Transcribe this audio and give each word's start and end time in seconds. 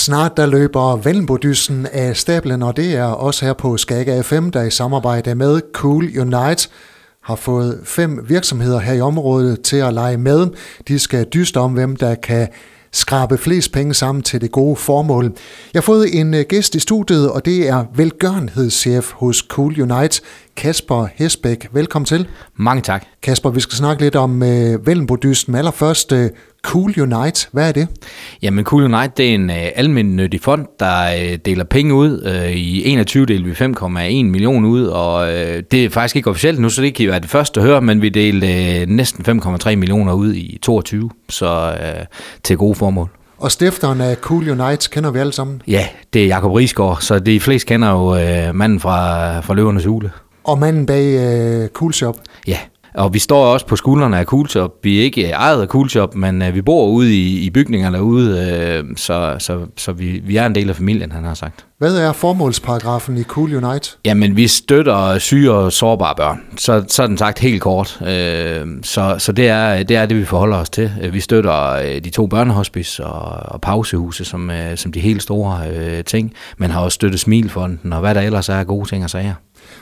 Snart 0.00 0.36
der 0.36 0.46
løber 0.46 0.96
Vellenbodyssen 0.96 1.86
af 1.92 2.16
stablen, 2.16 2.62
og 2.62 2.76
det 2.76 2.94
er 2.94 3.04
også 3.04 3.44
her 3.44 3.52
på 3.52 3.76
Skaga 3.76 4.20
FM, 4.20 4.48
der 4.48 4.62
i 4.62 4.70
samarbejde 4.70 5.34
med 5.34 5.60
Cool 5.72 6.04
Unite 6.18 6.68
har 7.22 7.36
fået 7.36 7.80
fem 7.84 8.24
virksomheder 8.28 8.78
her 8.78 8.92
i 8.92 9.00
området 9.00 9.62
til 9.62 9.76
at 9.76 9.94
lege 9.94 10.16
med. 10.16 10.46
De 10.88 10.98
skal 10.98 11.24
dyste 11.24 11.60
om, 11.60 11.72
hvem 11.72 11.96
der 11.96 12.14
kan 12.14 12.48
skrabe 12.92 13.38
flest 13.38 13.72
penge 13.72 13.94
sammen 13.94 14.22
til 14.22 14.40
det 14.40 14.52
gode 14.52 14.76
formål. 14.76 15.24
Jeg 15.74 15.80
har 15.80 15.82
fået 15.82 16.20
en 16.20 16.34
øh, 16.34 16.44
gæst 16.48 16.74
i 16.74 16.80
studiet, 16.80 17.30
og 17.30 17.44
det 17.44 17.68
er 17.68 17.84
velgørenhedschef 17.94 19.12
hos 19.12 19.44
Cool 19.48 19.80
Unite, 19.82 20.20
Kasper 20.60 21.06
Hesbæk. 21.14 21.68
Velkommen 21.72 22.06
til. 22.06 22.26
Mange 22.56 22.82
tak. 22.82 23.04
Kasper, 23.22 23.50
vi 23.50 23.60
skal 23.60 23.76
snakke 23.76 24.02
lidt 24.02 24.16
om 24.16 24.42
uh, 24.42 24.86
Vellenbodysten. 24.86 25.54
Allerførst, 25.54 26.12
uh, 26.12 26.18
Cool 26.62 27.00
Unite, 27.00 27.48
hvad 27.52 27.68
er 27.68 27.72
det? 27.72 27.88
Jamen 28.42 28.64
Cool 28.64 28.82
Unite, 28.82 29.12
det 29.16 29.30
er 29.30 29.34
en 29.34 29.50
uh, 29.50 29.56
almindelig 29.74 30.40
fond, 30.40 30.66
der 30.80 31.14
uh, 31.14 31.34
deler 31.44 31.64
penge 31.64 31.94
ud. 31.94 32.22
Uh, 32.26 32.50
I 32.50 32.84
21 32.84 33.26
deler 33.26 33.44
vi 33.44 33.52
5,1 34.22 34.30
millioner 34.30 34.68
ud, 34.68 34.84
og 34.84 35.22
uh, 35.22 35.28
det 35.70 35.74
er 35.84 35.90
faktisk 35.90 36.16
ikke 36.16 36.30
officielt 36.30 36.58
nu, 36.58 36.68
så 36.68 36.82
det 36.82 36.94
kan 36.94 37.04
I 37.04 37.08
være 37.08 37.20
det 37.20 37.30
første 37.30 37.60
at 37.60 37.66
høre, 37.66 37.80
men 37.80 38.02
vi 38.02 38.08
delte 38.08 38.46
uh, 38.82 38.88
næsten 38.88 39.40
5,3 39.42 39.76
millioner 39.76 40.12
ud 40.12 40.34
i 40.34 40.58
22, 40.62 41.10
så 41.28 41.72
uh, 41.72 42.06
til 42.42 42.56
gode 42.56 42.74
formål. 42.74 43.08
Og 43.38 43.52
stifteren 43.52 44.00
af 44.00 44.16
Cool 44.16 44.50
Unite 44.50 44.90
kender 44.90 45.10
vi 45.10 45.18
alle 45.18 45.32
sammen? 45.32 45.62
Ja, 45.68 45.86
det 46.12 46.22
er 46.22 46.26
Jakob 46.26 46.52
Risgaard, 46.52 46.98
så 47.00 47.18
de 47.18 47.40
fleste 47.40 47.66
kender 47.68 47.90
jo 47.90 48.48
uh, 48.48 48.54
manden 48.54 48.80
fra, 48.80 49.40
fra 49.40 49.54
Løvernes 49.54 49.84
Hule. 49.84 50.10
Og 50.44 50.58
manden 50.58 50.86
bag 50.86 51.62
uh, 51.62 51.68
Cool 51.68 51.92
Shop? 51.92 52.16
Ja, 52.46 52.58
og 52.94 53.14
vi 53.14 53.18
står 53.18 53.46
også 53.46 53.66
på 53.66 53.76
skuldrene 53.76 54.18
af 54.18 54.24
Coolshop. 54.24 54.70
Vi 54.82 54.98
er 54.98 55.02
ikke 55.02 55.30
ejet 55.30 55.62
af 55.62 55.66
Coolshop, 55.66 56.14
men 56.14 56.42
uh, 56.42 56.54
vi 56.54 56.62
bor 56.62 56.86
ude 56.86 57.14
i, 57.14 57.38
i 57.38 57.50
bygninger 57.50 57.90
derude, 57.90 58.82
uh, 58.82 58.96
så, 58.96 59.36
så, 59.38 59.66
så 59.76 59.92
vi, 59.92 60.22
vi 60.24 60.36
er 60.36 60.46
en 60.46 60.54
del 60.54 60.68
af 60.68 60.76
familien, 60.76 61.12
han 61.12 61.24
har 61.24 61.34
sagt. 61.34 61.66
Hvad 61.78 61.96
er 61.96 62.12
formålsparagrafen 62.12 63.18
i 63.18 63.22
Cool 63.22 63.64
Unite? 63.64 63.90
Jamen, 64.04 64.36
vi 64.36 64.48
støtter 64.48 65.18
syge 65.18 65.52
og 65.52 65.72
sårbare 65.72 66.14
børn. 66.16 66.40
Så, 66.56 66.84
så 66.88 67.06
den 67.06 67.18
sagt 67.18 67.38
helt 67.38 67.62
kort. 67.62 67.98
Uh, 68.00 68.06
så 68.82 69.14
så 69.18 69.32
det, 69.32 69.48
er, 69.48 69.82
det 69.82 69.96
er 69.96 70.06
det, 70.06 70.16
vi 70.16 70.24
forholder 70.24 70.56
os 70.56 70.70
til. 70.70 70.90
Vi 71.12 71.20
støtter 71.20 71.82
de 72.04 72.10
to 72.10 72.26
børnehospice 72.26 73.04
og, 73.04 73.52
og 73.52 73.60
pausehuse 73.60 74.24
som, 74.24 74.50
uh, 74.50 74.76
som 74.76 74.92
de 74.92 75.00
helt 75.00 75.22
store 75.22 75.60
uh, 75.70 76.04
ting, 76.06 76.32
men 76.58 76.70
har 76.70 76.80
også 76.80 76.94
støttet 76.94 77.20
Smilfonden 77.20 77.92
og 77.92 78.00
hvad 78.00 78.14
der 78.14 78.20
ellers 78.20 78.48
er 78.48 78.64
gode 78.64 78.88
ting 78.88 79.04
og 79.04 79.10
sager. 79.10 79.34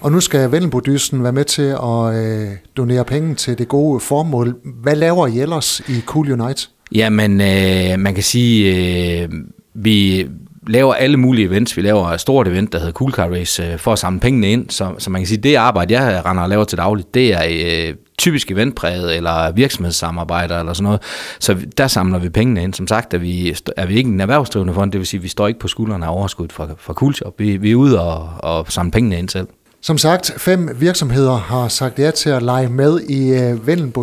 Og 0.00 0.12
nu 0.12 0.20
skal 0.20 0.52
Vellenbodysten 0.52 1.22
være 1.22 1.32
med 1.32 1.44
til 1.44 1.62
at 1.62 2.14
øh, 2.14 2.48
donere 2.76 3.04
penge 3.04 3.34
til 3.34 3.58
det 3.58 3.68
gode 3.68 4.00
formål. 4.00 4.56
Hvad 4.82 4.96
laver 4.96 5.26
I 5.26 5.40
ellers 5.40 5.80
i 5.80 6.02
Cool 6.06 6.32
Unite? 6.32 6.68
Jamen, 6.92 7.40
øh, 7.40 7.98
man 7.98 8.14
kan 8.14 8.22
sige, 8.22 8.76
øh, 9.22 9.28
vi 9.74 10.28
laver 10.66 10.94
alle 10.94 11.16
mulige 11.16 11.46
events. 11.46 11.76
Vi 11.76 11.82
laver 11.82 12.06
et 12.08 12.20
stort 12.20 12.48
event, 12.48 12.72
der 12.72 12.78
hedder 12.78 12.92
Cool 12.92 13.12
Car 13.12 13.28
Race, 13.28 13.62
øh, 13.62 13.78
for 13.78 13.92
at 13.92 13.98
samle 13.98 14.20
pengene 14.20 14.52
ind. 14.52 14.70
Så, 14.70 14.94
så 14.98 15.10
man 15.10 15.20
kan 15.20 15.26
sige, 15.26 15.38
det 15.38 15.54
arbejde, 15.54 16.00
jeg 16.00 16.24
render 16.24 16.42
og 16.42 16.48
laver 16.48 16.64
til 16.64 16.78
dagligt, 16.78 17.14
det 17.14 17.34
er 17.34 17.88
øh, 17.88 17.94
typisk 18.18 18.50
eventpræget 18.50 19.16
eller 19.16 19.52
virksomhedssamarbejder 19.52 20.60
eller 20.60 20.72
sådan 20.72 20.84
noget. 20.84 21.02
Så 21.40 21.56
der 21.78 21.86
samler 21.86 22.18
vi 22.18 22.28
pengene 22.28 22.62
ind. 22.62 22.74
Som 22.74 22.86
sagt 22.86 23.14
er 23.14 23.18
vi, 23.18 23.56
er 23.76 23.86
vi 23.86 23.96
ikke 23.96 24.10
en 24.10 24.20
erhvervsdrivende 24.20 24.74
fond, 24.74 24.92
det 24.92 24.98
vil 24.98 25.06
sige, 25.06 25.22
vi 25.22 25.28
står 25.28 25.48
ikke 25.48 25.60
på 25.60 25.68
skuldrene 25.68 26.06
af 26.06 26.16
overskud 26.16 26.48
fra, 26.50 26.68
fra 26.78 26.92
Cool 26.92 27.14
Shop. 27.14 27.38
Vi, 27.38 27.56
vi 27.56 27.70
er 27.70 27.76
ude 27.76 28.00
og, 28.00 28.28
og 28.38 28.72
samle 28.72 28.90
pengene 28.92 29.18
ind 29.18 29.28
selv. 29.28 29.46
Som 29.86 29.98
sagt, 29.98 30.32
fem 30.36 30.70
virksomheder 30.80 31.36
har 31.36 31.68
sagt 31.68 31.98
ja 31.98 32.10
til 32.10 32.30
at 32.30 32.42
lege 32.42 32.68
med 32.68 33.00
i 33.00 33.32
uh, 33.32 33.94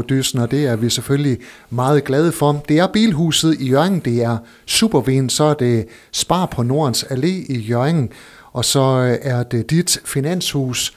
og 0.42 0.52
det 0.52 0.66
er 0.66 0.76
vi 0.76 0.90
selvfølgelig 0.90 1.38
meget 1.70 2.04
glade 2.04 2.32
for. 2.32 2.64
Det 2.70 2.80
er 2.80 2.88
Bilhuset 2.88 3.56
i 3.60 3.70
Jørgen, 3.70 4.00
det 4.00 4.24
er 4.24 4.38
Supervin, 4.66 5.30
så 5.30 5.44
er 5.44 5.54
det 5.54 5.86
Spar 6.12 6.46
på 6.46 6.64
Nordens 6.64 7.04
Allé 7.04 7.28
i 7.28 7.60
Jørgen, 7.70 8.10
og 8.54 8.66
så 8.66 8.80
øh, 8.82 9.18
er 9.22 9.44
det 9.44 9.70
dit 9.70 10.02
finanshus 10.06 10.94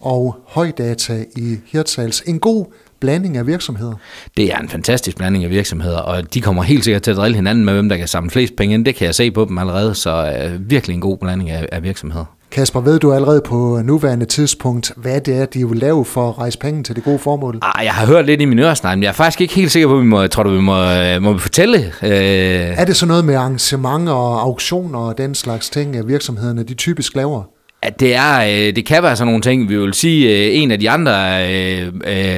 og 0.00 0.36
Højdata 0.48 1.24
i 1.36 1.56
Hirtshals. 1.66 2.20
En 2.20 2.38
god 2.38 2.66
blanding 3.00 3.36
af 3.36 3.46
virksomheder. 3.46 3.94
Det 4.36 4.52
er 4.52 4.58
en 4.58 4.68
fantastisk 4.68 5.16
blanding 5.16 5.44
af 5.44 5.50
virksomheder, 5.50 5.98
og 5.98 6.34
de 6.34 6.40
kommer 6.40 6.62
helt 6.62 6.84
sikkert 6.84 7.02
til 7.02 7.10
at 7.10 7.16
drille 7.16 7.36
hinanden 7.36 7.64
med, 7.64 7.72
hvem 7.72 7.88
der 7.88 7.96
kan 7.96 8.08
samle 8.08 8.30
flest 8.30 8.56
penge 8.56 8.74
ind. 8.74 8.84
Det 8.84 8.94
kan 8.94 9.06
jeg 9.06 9.14
se 9.14 9.30
på 9.30 9.44
dem 9.44 9.58
allerede, 9.58 9.94
så 9.94 10.36
øh, 10.38 10.70
virkelig 10.70 10.94
en 10.94 11.00
god 11.00 11.18
blanding 11.18 11.50
af, 11.50 11.68
af 11.72 11.82
virksomheder. 11.82 12.33
Kasper, 12.54 12.80
ved 12.80 12.98
du 12.98 13.12
allerede 13.12 13.40
på 13.44 13.80
nuværende 13.84 14.26
tidspunkt, 14.26 14.92
hvad 14.96 15.20
det 15.20 15.36
er, 15.36 15.46
de 15.46 15.68
vil 15.68 15.78
lave 15.78 16.04
for 16.04 16.28
at 16.28 16.38
rejse 16.38 16.58
penge 16.58 16.82
til 16.82 16.96
det 16.96 17.04
gode 17.04 17.18
formål? 17.18 17.58
Ah, 17.62 17.84
jeg 17.84 17.92
har 17.92 18.06
hørt 18.06 18.26
lidt 18.26 18.40
i 18.40 18.44
min 18.44 18.58
øresnegn, 18.58 18.98
men 18.98 19.02
jeg 19.02 19.08
er 19.08 19.12
faktisk 19.12 19.40
ikke 19.40 19.54
helt 19.54 19.72
sikker 19.72 19.88
på, 19.88 19.94
at 19.94 20.00
vi 20.00 20.06
må, 20.06 20.26
tror 20.26 20.42
du, 20.42 20.50
vi 20.50 20.60
må, 20.60 20.76
må 21.20 21.32
vi 21.32 21.38
fortælle. 21.38 21.78
Øh... 22.02 22.80
Er 22.80 22.84
det 22.84 22.96
så 22.96 23.06
noget 23.06 23.24
med 23.24 23.34
arrangementer 23.34 24.12
og 24.12 24.42
auktioner 24.42 24.98
og 24.98 25.18
den 25.18 25.34
slags 25.34 25.70
ting, 25.70 26.08
virksomhederne 26.08 26.62
de 26.62 26.74
typisk 26.74 27.14
laver? 27.14 27.42
at 27.82 28.00
det 28.00 28.14
er, 28.14 28.40
øh, 28.40 28.76
det 28.76 28.86
kan 28.86 29.02
være 29.02 29.16
sådan 29.16 29.26
nogle 29.26 29.42
ting. 29.42 29.68
Vi 29.68 29.78
vil 29.78 29.94
sige, 29.94 30.46
øh, 30.46 30.62
en 30.62 30.70
af 30.70 30.78
de 30.78 30.90
andre, 30.90 31.12
øh, 31.52 31.92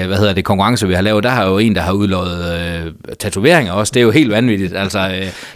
hvad 0.06 0.16
hedder 0.16 0.32
det, 0.32 0.44
konkurrencer, 0.44 0.86
vi 0.86 0.94
har 0.94 1.02
lavet, 1.02 1.24
der 1.24 1.30
har 1.30 1.46
jo 1.46 1.58
en, 1.58 1.74
der 1.74 1.80
har 1.80 1.92
udlået 1.92 2.94
tatoveringer 3.18 3.72
også. 3.72 3.90
Det 3.94 4.00
er 4.00 4.04
jo 4.04 4.10
helt 4.10 4.30
vanvittigt. 4.30 4.76
Altså, 4.76 4.98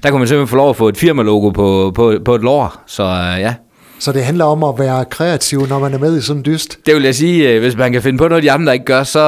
der 0.03 0.11
kunne 0.11 0.19
man 0.19 0.29
simpelthen 0.29 0.49
få 0.49 0.57
lov 0.57 0.71
at 0.71 0.77
få 0.77 0.89
et 0.89 0.97
firmalogo 0.97 1.51
på, 1.51 1.93
på, 1.95 2.15
på 2.25 2.35
et 2.35 2.41
lår. 2.41 2.83
Så 2.87 3.05
ja, 3.39 3.55
så 4.01 4.13
det 4.13 4.25
handler 4.25 4.45
om 4.45 4.65
at 4.65 4.75
være 4.79 5.05
kreativ, 5.05 5.67
når 5.67 5.79
man 5.79 5.95
er 5.95 5.99
med 5.99 6.19
i 6.19 6.21
sådan 6.21 6.41
en 6.41 6.45
dyst? 6.45 6.79
Det 6.87 6.95
vil 6.95 7.03
jeg 7.03 7.15
sige, 7.15 7.61
hvis 7.61 7.77
man 7.77 7.93
kan 7.93 8.03
finde 8.03 8.19
på 8.19 8.29
noget, 8.29 8.43
de 8.45 8.53
andre 8.53 8.73
ikke 8.73 8.85
gør, 8.85 9.03
så, 9.03 9.21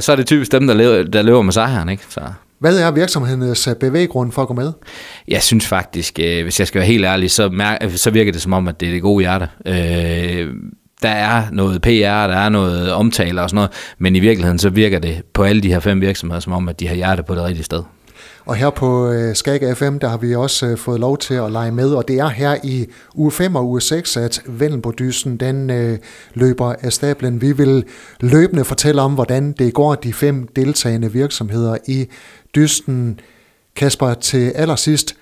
så 0.00 0.12
er 0.12 0.16
det 0.16 0.26
typisk 0.26 0.52
dem, 0.52 0.66
der 0.66 0.74
lever, 0.74 1.02
der 1.02 1.22
lever 1.22 1.42
med 1.42 1.52
sejren. 1.52 1.88
Ikke? 1.88 2.02
Så. 2.08 2.20
Hvad 2.58 2.78
er 2.78 2.90
virksomhedens 2.90 3.68
bevæggrund 3.80 4.32
for 4.32 4.42
at 4.42 4.48
gå 4.48 4.54
med? 4.54 4.72
Jeg 5.28 5.42
synes 5.42 5.66
faktisk, 5.66 6.18
hvis 6.18 6.58
jeg 6.60 6.66
skal 6.66 6.78
være 6.78 6.86
helt 6.88 7.04
ærlig, 7.04 7.30
så, 7.30 7.48
mær- 7.48 7.96
så 7.96 8.10
virker 8.10 8.32
det 8.32 8.42
som 8.42 8.52
om, 8.52 8.68
at 8.68 8.80
det 8.80 8.88
er 8.88 8.92
det 8.92 9.02
gode 9.02 9.22
hjerte. 9.22 9.48
Øh, 9.66 10.48
der 11.02 11.08
er 11.08 11.42
noget 11.52 11.82
PR, 11.82 11.88
der 12.26 12.36
er 12.36 12.48
noget 12.48 12.92
omtale 12.92 13.42
og 13.42 13.50
sådan 13.50 13.54
noget, 13.56 13.70
men 13.98 14.16
i 14.16 14.20
virkeligheden 14.20 14.58
så 14.58 14.68
virker 14.70 14.98
det 14.98 15.22
på 15.34 15.42
alle 15.42 15.62
de 15.62 15.68
her 15.72 15.80
fem 15.80 16.00
virksomheder 16.00 16.40
som 16.40 16.52
om, 16.52 16.68
at 16.68 16.80
de 16.80 16.88
har 16.88 16.94
hjerte 16.94 17.22
på 17.22 17.34
det 17.34 17.42
rigtige 17.44 17.64
sted. 17.64 17.82
Og 18.46 18.56
her 18.56 18.70
på 18.70 19.10
øh, 19.10 19.34
Skag 19.34 19.76
FM, 19.76 19.98
der 19.98 20.08
har 20.08 20.16
vi 20.16 20.34
også 20.34 20.66
øh, 20.66 20.78
fået 20.78 21.00
lov 21.00 21.18
til 21.18 21.34
at 21.34 21.52
lege 21.52 21.72
med, 21.72 21.94
og 21.94 22.08
det 22.08 22.18
er 22.18 22.28
her 22.28 22.56
i 22.64 22.86
uge 23.14 23.32
5 23.32 23.54
og 23.54 23.68
uge 23.68 23.80
6, 23.80 24.16
at 24.16 24.42
Vellenbordysen 24.46 25.36
den 25.36 25.70
øh, 25.70 25.98
løber 26.34 26.74
af 26.80 26.92
stablen. 26.92 27.40
Vi 27.40 27.52
vil 27.52 27.84
løbende 28.20 28.64
fortælle 28.64 29.02
om, 29.02 29.14
hvordan 29.14 29.52
det 29.52 29.74
går 29.74 29.94
de 29.94 30.12
fem 30.12 30.48
deltagende 30.56 31.12
virksomheder 31.12 31.76
i 31.86 32.06
dysten. 32.54 33.20
Kasper, 33.76 34.14
til 34.14 34.50
allersidst, 34.50 35.16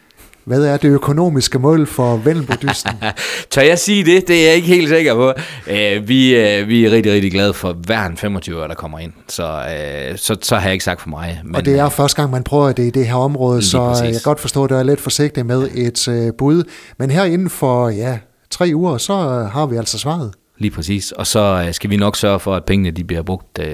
hvad 0.45 0.65
er 0.65 0.77
det 0.77 0.89
økonomiske 0.89 1.59
mål 1.59 1.87
for 1.87 2.17
Vellenbodysten? 2.17 2.93
Tør 3.51 3.63
jeg 3.63 3.79
sige 3.79 4.05
det? 4.05 4.29
Det 4.29 4.41
er 4.41 4.47
jeg 4.47 4.55
ikke 4.55 4.69
helt 4.69 4.89
sikker 4.89 5.15
på. 5.15 5.33
Uh, 5.67 6.09
vi, 6.09 6.35
uh, 6.35 6.69
vi 6.69 6.85
er 6.85 6.91
rigtig, 6.91 7.13
rigtig 7.13 7.33
glade 7.33 7.55
for 7.55 7.73
hver 7.73 8.07
en 8.07 8.17
25 8.17 8.61
der 8.61 8.75
kommer 8.75 8.99
ind. 8.99 9.13
Så, 9.29 9.43
uh, 9.43 10.17
så, 10.17 10.37
så 10.43 10.57
har 10.57 10.63
jeg 10.63 10.73
ikke 10.73 10.85
sagt 10.85 11.01
for 11.01 11.09
mig. 11.09 11.41
Men, 11.45 11.57
og 11.57 11.65
det 11.65 11.79
er 11.79 11.89
første 11.89 12.17
gang, 12.17 12.31
man 12.31 12.45
prøver 12.45 12.73
det 12.73 12.87
i 12.87 12.91
det 12.91 13.07
her 13.07 13.15
område, 13.15 13.63
så 13.63 13.79
præcis. 13.79 14.05
jeg 14.05 14.13
kan 14.13 14.21
godt 14.25 14.41
forstå, 14.41 14.65
at 14.65 14.71
du 14.71 14.75
er 14.75 14.83
lidt 14.83 15.01
forsigtig 15.01 15.47
med 15.47 15.69
et 15.75 16.09
uh, 16.09 16.35
bud. 16.39 16.65
Men 16.99 17.11
her 17.11 17.25
inden 17.25 17.51
for 17.51 17.89
ja, 17.89 18.19
tre 18.51 18.71
uger, 18.75 18.99
så 18.99 19.15
har 19.53 19.67
vi 19.67 19.77
altså 19.77 19.99
svaret. 19.99 20.33
Lige 20.59 20.71
præcis. 20.71 21.13
Og 21.13 21.27
så 21.27 21.69
skal 21.73 21.91
vi 21.91 21.97
nok 21.97 22.17
sørge 22.17 22.41
for, 22.41 22.55
at 22.57 22.65
pengene 22.65 22.91
de 22.91 23.05
bliver 23.05 23.23
brugt 23.23 23.59
uh, 23.59 23.65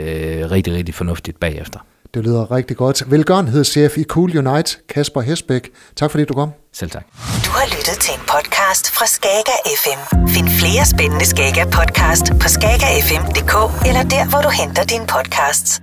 rigtig, 0.51 0.75
rigtig 0.75 0.95
fornuftigt 0.95 1.41
bagefter. 1.41 1.79
Det 2.15 2.25
lyder 2.25 2.51
rigtig 2.51 2.77
godt. 2.77 3.11
Velgørenhedschef 3.11 3.99
i 3.99 4.05
Cool 4.05 4.39
Unite, 4.39 4.77
Kasper 4.89 5.21
Hesbæk. 5.21 5.71
Tak 5.97 6.11
fordi 6.11 6.25
du 6.25 6.35
kom. 6.35 6.51
Selv 6.73 6.91
tak. 6.91 7.05
Du 7.47 7.51
har 7.51 7.67
lyttet 7.77 7.99
til 8.01 8.15
en 8.15 8.21
podcast 8.21 8.91
fra 8.91 9.07
Skager 9.07 9.59
FM. 9.83 10.01
Find 10.29 10.49
flere 10.61 10.87
spændende 10.87 11.27
Skager 11.27 11.65
podcast 11.65 12.25
på 12.41 12.49
skagerfm.dk 12.49 13.55
eller 13.89 14.03
der, 14.03 14.29
hvor 14.31 14.41
du 14.41 14.49
henter 14.49 14.85
dine 14.85 15.07
podcasts. 15.07 15.83